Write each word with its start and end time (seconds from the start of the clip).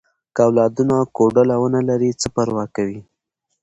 که 0.35 0.41
اولادونه 0.47 0.95
کوډله 1.15 1.55
ونه 1.59 1.81
لري، 1.89 2.11
څه 2.21 2.27
پروا 2.35 2.63
کوي؟ 2.75 3.01